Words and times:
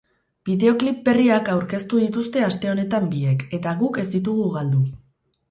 Bideoklip 0.49 1.03
berriak 1.09 1.51
aurkeztu 1.55 1.99
dituzte 2.05 2.43
aste 2.47 2.73
honetan 2.73 3.07
biek, 3.13 3.45
eta 3.59 3.75
guk 3.85 4.01
ez 4.07 4.09
ditugu 4.17 4.51
galdu. 4.59 4.83